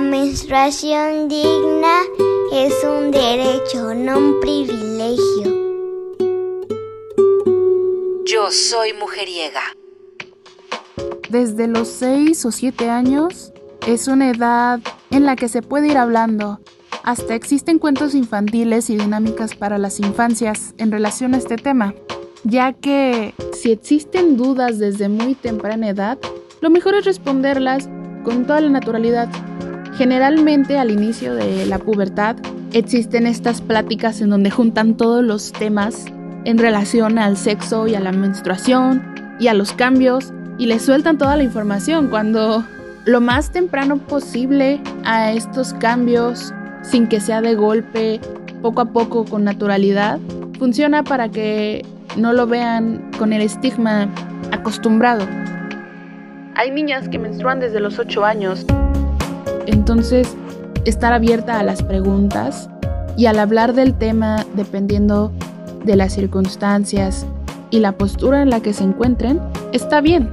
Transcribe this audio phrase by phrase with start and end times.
[0.00, 1.98] La menstruación digna
[2.54, 5.44] es un derecho, no un privilegio.
[8.24, 9.60] Yo soy mujeriega.
[11.28, 13.52] Desde los 6 o 7 años
[13.86, 14.80] es una edad
[15.10, 16.60] en la que se puede ir hablando.
[17.02, 21.94] Hasta existen cuentos infantiles y dinámicas para las infancias en relación a este tema,
[22.42, 26.18] ya que si existen dudas desde muy temprana edad,
[26.62, 27.90] lo mejor es responderlas
[28.24, 29.28] con toda la naturalidad.
[29.94, 32.36] Generalmente al inicio de la pubertad
[32.72, 36.06] existen estas pláticas en donde juntan todos los temas
[36.44, 39.02] en relación al sexo y a la menstruación
[39.38, 42.64] y a los cambios y le sueltan toda la información cuando
[43.04, 46.52] lo más temprano posible a estos cambios
[46.82, 48.20] sin que sea de golpe,
[48.62, 50.18] poco a poco con naturalidad,
[50.58, 51.84] funciona para que
[52.16, 54.08] no lo vean con el estigma
[54.52, 55.26] acostumbrado.
[56.56, 58.66] Hay niñas que menstruan desde los 8 años.
[59.66, 60.34] Entonces,
[60.84, 62.68] estar abierta a las preguntas
[63.16, 65.32] y al hablar del tema dependiendo
[65.84, 67.26] de las circunstancias
[67.70, 69.40] y la postura en la que se encuentren,
[69.72, 70.30] está bien.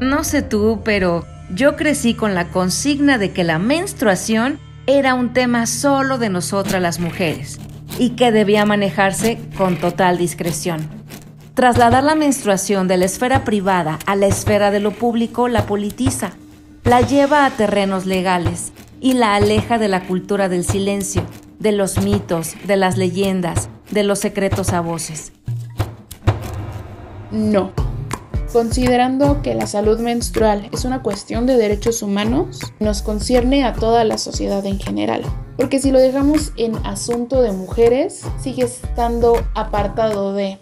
[0.00, 5.32] No sé tú, pero yo crecí con la consigna de que la menstruación era un
[5.32, 7.58] tema solo de nosotras las mujeres
[7.98, 10.88] y que debía manejarse con total discreción.
[11.54, 16.32] Trasladar la menstruación de la esfera privada a la esfera de lo público la politiza,
[16.88, 21.22] la lleva a terrenos legales y la aleja de la cultura del silencio,
[21.58, 25.32] de los mitos, de las leyendas, de los secretos a voces.
[27.30, 27.72] No.
[28.54, 34.04] Considerando que la salud menstrual es una cuestión de derechos humanos, nos concierne a toda
[34.04, 35.24] la sociedad en general.
[35.58, 40.58] Porque si lo dejamos en asunto de mujeres, sigue estando apartado de,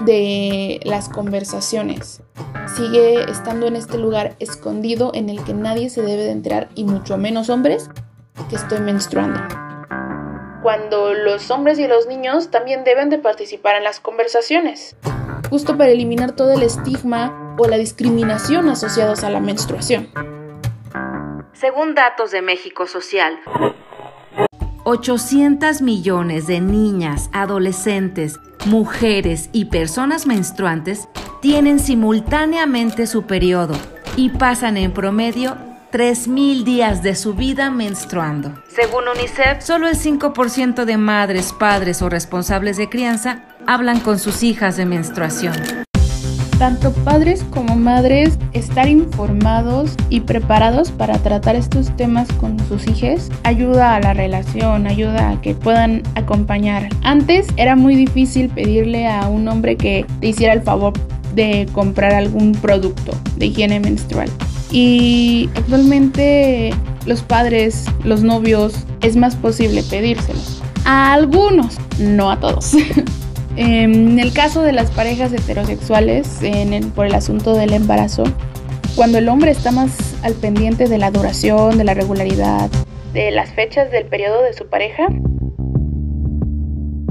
[0.00, 2.22] de las conversaciones.
[2.76, 6.84] Sigue estando en este lugar escondido en el que nadie se debe de enterar y
[6.84, 7.90] mucho menos hombres
[8.48, 9.40] que estoy menstruando.
[10.62, 14.96] Cuando los hombres y los niños también deben de participar en las conversaciones
[15.48, 20.08] justo para eliminar todo el estigma o la discriminación asociados a la menstruación.
[21.52, 23.38] Según datos de México Social,
[24.84, 31.08] 800 millones de niñas, adolescentes, mujeres y personas menstruantes
[31.40, 33.74] tienen simultáneamente su periodo
[34.16, 35.56] y pasan en promedio
[35.92, 38.54] 3.000 días de su vida menstruando.
[38.68, 44.42] Según UNICEF, solo el 5% de madres, padres o responsables de crianza hablan con sus
[44.42, 45.87] hijas de menstruación.
[46.58, 53.30] Tanto padres como madres estar informados y preparados para tratar estos temas con sus hijas
[53.44, 56.88] ayuda a la relación, ayuda a que puedan acompañar.
[57.02, 60.94] Antes era muy difícil pedirle a un hombre que te hiciera el favor
[61.36, 64.28] de comprar algún producto de higiene menstrual.
[64.72, 66.74] Y actualmente
[67.06, 70.60] los padres, los novios, es más posible pedírselos.
[70.84, 72.72] A algunos, no a todos.
[73.60, 76.40] en el caso de las parejas heterosexuales,
[76.94, 78.22] por el asunto del embarazo,
[78.94, 82.70] cuando el hombre está más al pendiente de la duración, de la regularidad,
[83.12, 85.08] de las fechas del periodo de su pareja,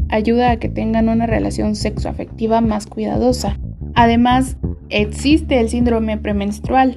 [0.07, 3.59] ayuda a que tengan una relación sexoafectiva más cuidadosa.
[3.93, 4.55] Además,
[4.87, 6.95] existe el síndrome premenstrual,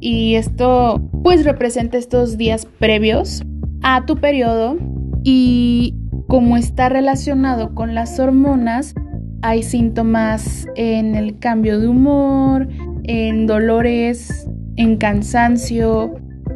[0.00, 3.42] y esto pues representa estos días previos
[3.82, 4.78] a tu periodo
[5.22, 5.94] y
[6.26, 8.94] como está relacionado con las hormonas,
[9.42, 12.68] hay síntomas en el cambio de humor,
[13.04, 16.14] en dolores, en cansancio,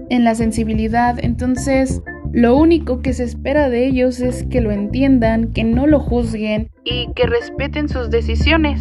[0.09, 1.19] en la sensibilidad.
[1.23, 6.01] Entonces, lo único que se espera de ellos es que lo entiendan, que no lo
[6.01, 8.81] juzguen y que respeten sus decisiones.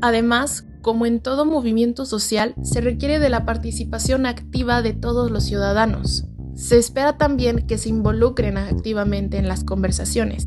[0.00, 5.44] Además, como en todo movimiento social, se requiere de la participación activa de todos los
[5.44, 6.29] ciudadanos.
[6.60, 10.46] Se espera también que se involucren activamente en las conversaciones.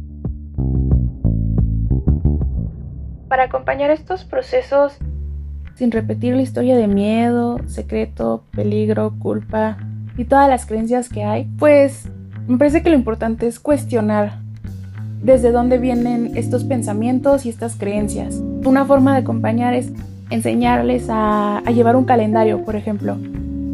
[3.27, 4.93] Para acompañar estos procesos,
[5.73, 9.79] sin repetir la historia de miedo, secreto, peligro, culpa
[10.15, 12.07] y todas las creencias que hay, pues
[12.47, 14.37] me parece que lo importante es cuestionar
[15.23, 18.35] desde dónde vienen estos pensamientos y estas creencias.
[18.63, 19.91] Una forma de acompañar es
[20.29, 23.17] enseñarles a, llevar un calendario, por ejemplo,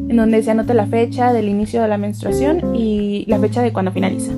[0.09, 3.71] en donde se anote la fecha del inicio de la menstruación y la fecha de
[3.71, 4.33] cuando finaliza.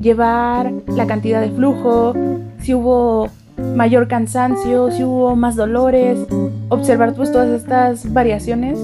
[0.00, 2.14] Llevar la cantidad de flujo,
[2.60, 3.28] si hubo
[3.76, 6.18] mayor cansancio, si hubo más dolores,
[6.68, 8.78] observar pues todas estas variaciones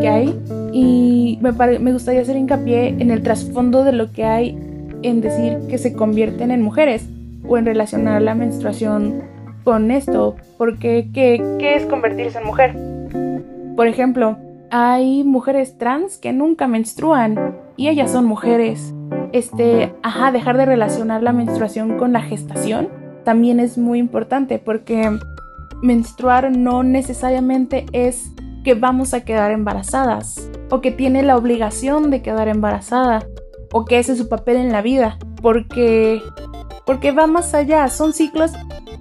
[0.00, 0.38] que hay
[0.72, 4.58] y me, me gustaría hacer hincapié en el trasfondo de lo que hay
[5.02, 7.06] en decir que se convierten en mujeres
[7.46, 9.22] o en relacionar la menstruación
[9.64, 12.74] con esto, porque ¿qué, ¿qué es convertirse en mujer?
[13.76, 14.38] Por ejemplo,
[14.70, 18.94] hay mujeres trans que nunca menstruan y ellas son mujeres.
[19.32, 22.88] Este, ajá, dejar de relacionar la menstruación con la gestación
[23.24, 25.10] también es muy importante porque
[25.82, 28.32] menstruar no necesariamente es
[28.64, 33.26] que vamos a quedar embarazadas o que tiene la obligación de quedar embarazada
[33.72, 36.22] o que ese es su papel en la vida, porque
[36.86, 38.52] porque va más allá, son ciclos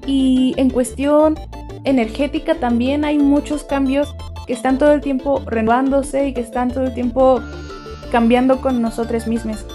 [0.05, 1.35] y en cuestión
[1.85, 4.13] energética también hay muchos cambios
[4.47, 7.41] que están todo el tiempo renovándose y que están todo el tiempo
[8.11, 9.65] cambiando con nosotros mismos.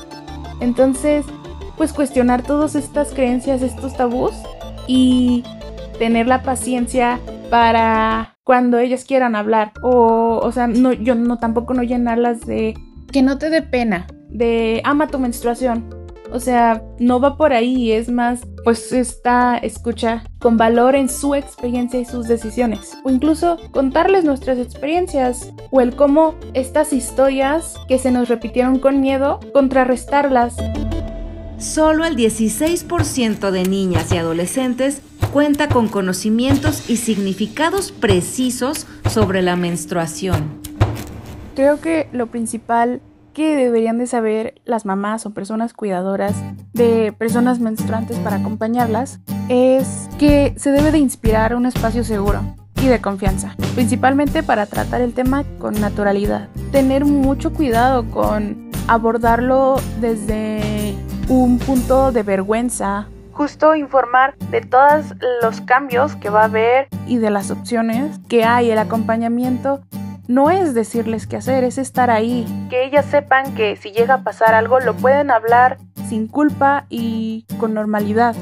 [0.60, 1.26] Entonces,
[1.76, 4.32] pues cuestionar todas estas creencias, estos tabús
[4.86, 5.44] y
[5.98, 7.20] tener la paciencia
[7.50, 12.74] para cuando ellas quieran hablar o o sea, no yo no tampoco no llenarlas de
[13.12, 16.01] que no te dé pena, de ama tu menstruación.
[16.32, 21.34] O sea, no va por ahí, es más, pues esta escucha con valor en su
[21.34, 22.96] experiencia y sus decisiones.
[23.04, 29.00] O incluso contarles nuestras experiencias o el cómo estas historias que se nos repitieron con
[29.00, 30.56] miedo, contrarrestarlas.
[31.58, 35.02] Solo el 16% de niñas y adolescentes
[35.34, 40.60] cuenta con conocimientos y significados precisos sobre la menstruación.
[41.54, 43.02] Creo que lo principal
[43.32, 46.34] que deberían de saber las mamás o personas cuidadoras
[46.72, 52.42] de personas menstruantes para acompañarlas es que se debe de inspirar un espacio seguro
[52.82, 56.48] y de confianza, principalmente para tratar el tema con naturalidad.
[56.72, 60.94] Tener mucho cuidado con abordarlo desde
[61.28, 63.08] un punto de vergüenza.
[63.32, 68.44] Justo informar de todos los cambios que va a haber y de las opciones que
[68.44, 69.80] hay, el acompañamiento
[70.28, 72.46] no es decirles qué hacer, es estar ahí.
[72.70, 75.78] Que ellas sepan que si llega a pasar algo lo pueden hablar
[76.08, 78.36] sin culpa y con normalidad.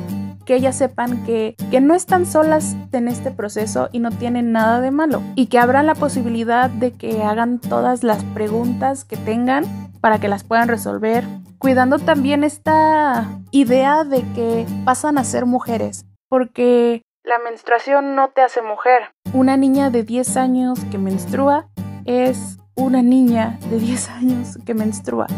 [0.45, 4.81] Que ellas sepan que, que no están solas en este proceso y no tienen nada
[4.81, 5.23] de malo.
[5.37, 9.65] Y que habrá la posibilidad de que hagan todas las preguntas que tengan
[10.01, 11.25] para que las puedan resolver.
[11.59, 16.05] Cuidando también esta idea de que pasan a ser mujeres.
[16.29, 19.15] Porque la menstruación no te hace mujer.
[19.33, 21.69] Una niña de 10 años que menstrua
[22.05, 25.29] es una niña de 10 años que menstrua.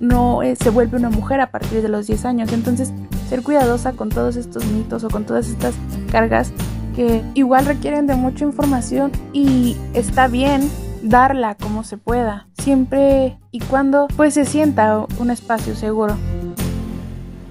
[0.00, 2.52] No se vuelve una mujer a partir de los 10 años.
[2.52, 2.92] Entonces,
[3.28, 5.76] ser cuidadosa con todos estos mitos o con todas estas
[6.10, 6.52] cargas
[6.96, 10.68] que igual requieren de mucha información y está bien
[11.00, 16.16] darla como se pueda, siempre y cuando pues se sienta un espacio seguro.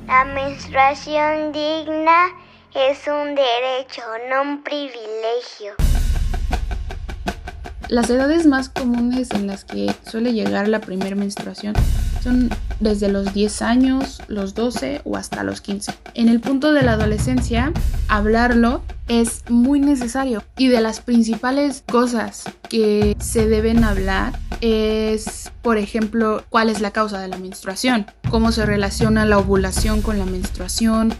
[0.05, 2.27] La menstruación digna
[2.75, 5.75] es un derecho, no un privilegio.
[7.87, 11.73] Las edades más comunes en las que suele llegar la primera menstruación
[12.21, 12.49] son
[12.81, 15.93] desde los 10 años, los 12 o hasta los 15.
[16.15, 17.71] En el punto de la adolescencia,
[18.09, 25.77] hablarlo es muy necesario y de las principales cosas que se deben hablar es, por
[25.77, 30.25] ejemplo, cuál es la causa de la menstruación, cómo se relaciona la ovulación con la
[30.25, 31.13] menstruación,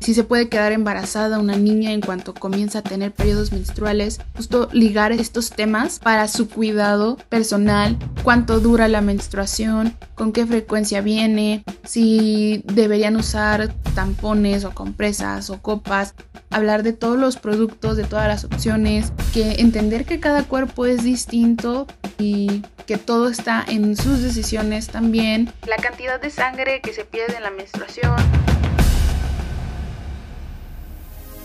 [0.00, 4.68] si se puede quedar embarazada una niña en cuanto comienza a tener periodos menstruales, justo
[4.72, 11.64] ligar estos temas para su cuidado personal, cuánto dura la menstruación, con qué frecuencia viene,
[11.84, 16.14] si deberían usar tampones o compresas o copas,
[16.50, 21.02] hablar de todos los productos, de todas las opciones, que entender que cada cuerpo es
[21.02, 21.86] distinto
[22.18, 27.36] y que todo está en sus decisiones también, la cantidad de sangre que se pierde
[27.36, 28.14] en la menstruación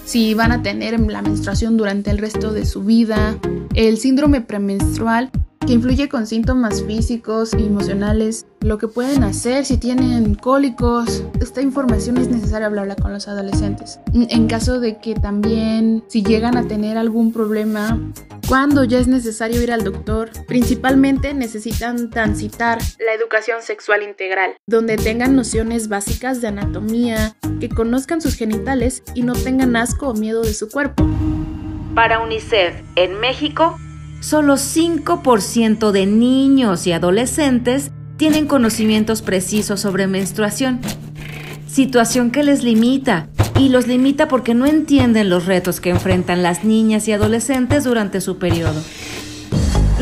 [0.10, 3.38] si van a tener la menstruación durante el resto de su vida,
[3.76, 5.30] el síndrome premenstrual
[5.66, 11.24] que influye con síntomas físicos y emocionales, lo que pueden hacer si tienen cólicos.
[11.42, 14.00] Esta información es necesaria hablarla con los adolescentes.
[14.14, 18.00] En caso de que también si llegan a tener algún problema
[18.48, 24.98] cuando ya es necesario ir al doctor, principalmente necesitan transitar la educación sexual integral, donde
[24.98, 30.42] tengan nociones básicas de anatomía, que conozcan sus genitales y no tengan asco o miedo
[30.42, 31.08] de su cuerpo.
[31.94, 33.78] Para UNICEF, en México,
[34.20, 40.80] solo 5% de niños y adolescentes tienen conocimientos precisos sobre menstruación,
[41.68, 46.64] situación que les limita y los limita porque no entienden los retos que enfrentan las
[46.64, 48.82] niñas y adolescentes durante su periodo.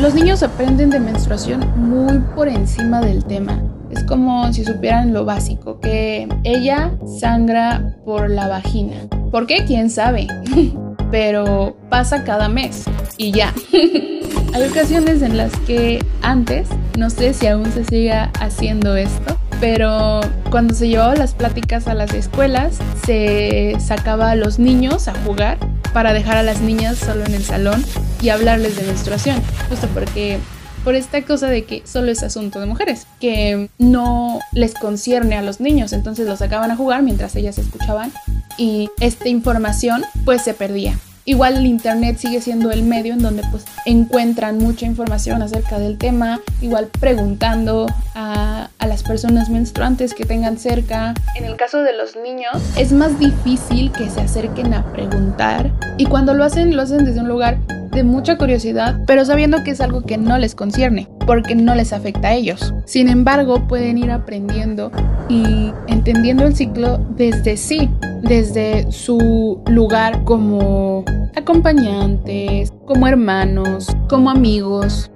[0.00, 3.60] Los niños aprenden de menstruación muy por encima del tema.
[3.90, 8.96] Es como si supieran lo básico, que ella sangra por la vagina.
[9.32, 9.64] ¿Por qué?
[9.66, 10.28] ¿Quién sabe?
[11.10, 12.84] Pero pasa cada mes
[13.18, 13.52] y ya.
[14.54, 20.20] Hay ocasiones en las que antes, no sé si aún se siga haciendo esto, pero
[20.50, 25.58] cuando se llevaba las pláticas a las escuelas, se sacaba a los niños a jugar
[25.92, 27.84] para dejar a las niñas solo en el salón
[28.22, 30.38] y hablarles de menstruación, justo porque
[30.84, 35.42] por esta cosa de que solo es asunto de mujeres, que no les concierne a
[35.42, 38.12] los niños, entonces los sacaban a jugar mientras ellas escuchaban
[38.56, 40.98] y esta información pues se perdía.
[41.28, 45.98] Igual el internet sigue siendo el medio en donde pues encuentran mucha información acerca del
[45.98, 51.12] tema, igual preguntando a, a, las personas menstruantes que tengan cerca.
[51.36, 56.06] En el caso de los niños es más difícil que se acerquen a preguntar y
[56.06, 57.58] cuando lo hacen lo hacen desde un lugar
[57.98, 61.92] de mucha curiosidad, pero sabiendo que es algo que no les concierne, porque no les
[61.92, 62.72] afecta a ellos.
[62.84, 64.92] Sin embargo, pueden ir aprendiendo
[65.28, 67.90] y entendiendo el ciclo desde sí,
[68.22, 75.10] desde su lugar como acompañantes, como hermanos, como amigos.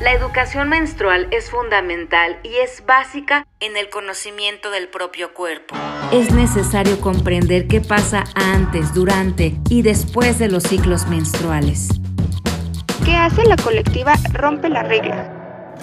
[0.00, 5.74] La educación menstrual es fundamental y es básica en el conocimiento del propio cuerpo.
[6.12, 11.88] Es necesario comprender qué pasa antes, durante y después de los ciclos menstruales.
[13.04, 15.74] ¿Qué hace la colectiva Rompe la Regla?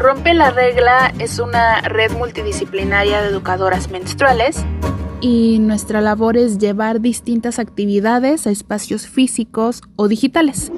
[0.00, 4.64] Rompe la Regla es una red multidisciplinaria de educadoras menstruales
[5.20, 10.72] y nuestra labor es llevar distintas actividades a espacios físicos o digitales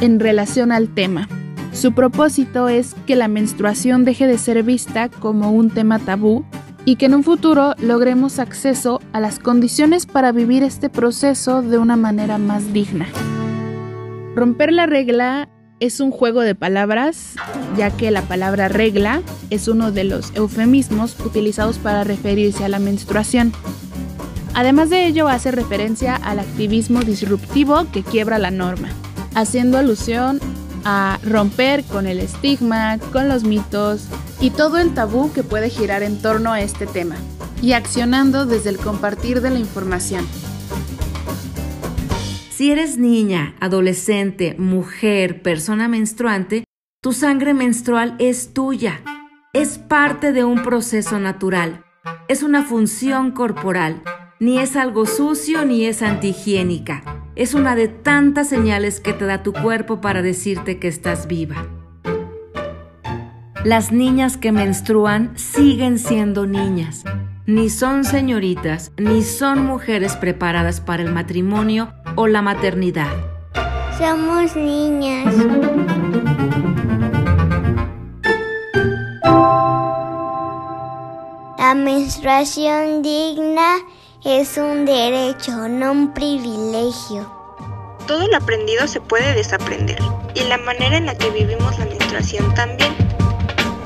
[0.00, 1.28] en relación al tema.
[1.72, 6.44] Su propósito es que la menstruación deje de ser vista como un tema tabú
[6.84, 11.78] y que en un futuro logremos acceso a las condiciones para vivir este proceso de
[11.78, 13.06] una manera más digna.
[14.34, 15.48] Romper la regla
[15.78, 17.34] es un juego de palabras,
[17.76, 22.78] ya que la palabra regla es uno de los eufemismos utilizados para referirse a la
[22.78, 23.52] menstruación.
[24.54, 28.88] Además de ello, hace referencia al activismo disruptivo que quiebra la norma,
[29.34, 30.40] haciendo alusión
[30.84, 34.06] a romper con el estigma, con los mitos
[34.40, 37.16] y todo el tabú que puede girar en torno a este tema,
[37.62, 40.26] y accionando desde el compartir de la información.
[42.50, 46.64] Si eres niña, adolescente, mujer, persona menstruante,
[47.02, 49.00] tu sangre menstrual es tuya.
[49.54, 51.84] Es parte de un proceso natural.
[52.28, 54.02] Es una función corporal.
[54.38, 59.42] Ni es algo sucio ni es antihigiénica es una de tantas señales que te da
[59.42, 61.66] tu cuerpo para decirte que estás viva.
[63.64, 67.04] Las niñas que menstruan siguen siendo niñas.
[67.46, 73.12] Ni son señoritas, ni son mujeres preparadas para el matrimonio o la maternidad.
[73.98, 75.34] Somos niñas.
[81.58, 83.76] La menstruación digna
[84.24, 87.30] es un derecho, no un privilegio.
[88.06, 89.98] Todo lo aprendido se puede desaprender
[90.34, 92.94] y la manera en la que vivimos la menstruación también.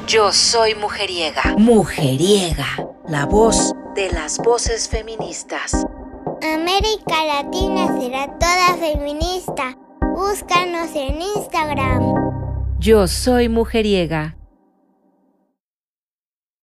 [0.06, 1.42] Yo soy mujeriega.
[1.56, 2.66] Mujeriega,
[3.08, 5.86] la voz de las voces feministas.
[6.42, 9.76] América Latina será toda feminista.
[10.14, 12.14] Búscanos en Instagram.
[12.78, 14.36] Yo soy mujeriega.